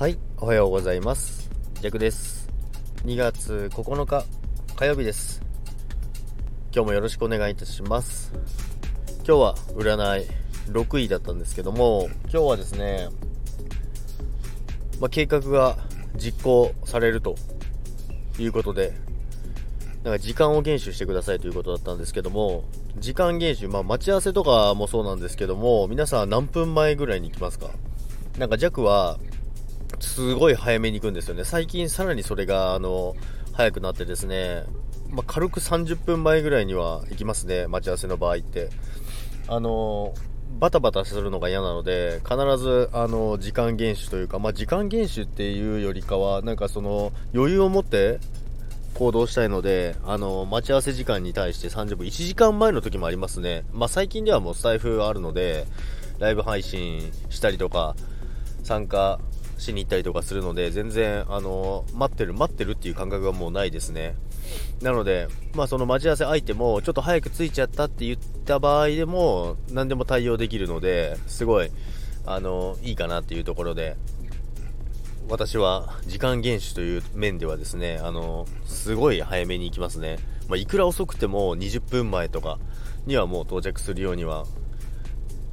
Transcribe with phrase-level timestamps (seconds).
[0.00, 1.50] はい、おはようございます。
[1.82, 2.48] 逆です。
[3.04, 4.24] 2月9日
[4.74, 5.42] 火曜日です。
[6.74, 8.32] 今日もよろしくお願いいたします。
[9.16, 10.26] 今日は占い
[10.68, 13.10] 6位だったんですけども、今日はですね、
[15.00, 15.76] まあ、計画が
[16.16, 17.34] 実行されると
[18.38, 18.94] いうことで、
[20.02, 22.64] なんか時間を厳守してくださいということだったんですけども、
[22.96, 27.68] 時間厳守、まあ、待ち合わせとかもそうなんですけども、皆さん何分前ぐらいに行きますか？
[28.38, 29.18] なんか弱は、
[29.98, 31.44] すごい早めに行くんですよね。
[31.44, 33.14] 最近さらにそれが、あの、
[33.52, 34.64] 早くなってですね、
[35.10, 38.70] まあ、軽く30分前ぐらいには行きますね、待ち合わせの場合って。
[39.48, 40.14] あの、
[40.58, 48.20] バタバタするのが嫌なので、必ず、あの、時間厳守というか、まあ、時間厳守っていうよりかは、なんかその、余裕を持って
[48.94, 53.64] 行動したいので、あの、待ち合わせ時間に対して30分、1時間前の時もありますね。
[53.72, 55.66] まあ、最近ではもうスタイフあるので、
[56.18, 57.96] ライブ配信したりとか、
[58.62, 59.18] 参加
[59.60, 64.14] しに行ったりとかするので、全然、あの、待ってる、待ってるっていう感覚がもうないですね。
[64.82, 71.70] なので、まあその待ち合わせ相手も、ちょっと早く着いちゃったって言った場合でも、何でも対応できるので、すごい、
[72.26, 73.96] あの、いいかなっていうところで、
[75.28, 80.18] 私は時間厳守という面ではですね、あの、すごい早めに行きますね。
[80.48, 82.58] まあ、いくら遅くても20分前とか
[83.06, 84.44] にはもう到着するようには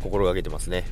[0.02, 0.86] 心がけてますね。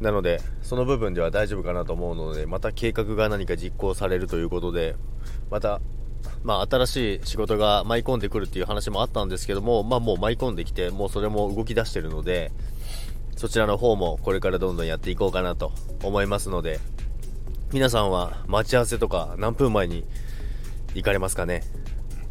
[0.00, 4.96] なので、その部分では大丈夫かなと思うので、また計画が何か実行されるということで、
[5.50, 5.80] また、
[6.42, 12.50] まあ、新しい仕事が舞い込んでくるっていう話もあったんですけども、まあ、もう舞い込んできて、もうそれも動き出してるので、
[13.36, 16.80] そちらの方もこれからどんどんやっていこうかなと思いますので、
[17.72, 20.04] 皆さんは待ち合わせとか何分前に
[20.94, 21.62] 行かれますかね？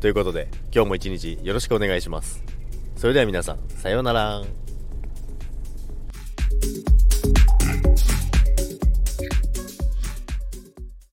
[0.01, 2.43] ということで、今日も一日よろしくお願いします。
[2.95, 4.41] それでは皆さん、さようなら。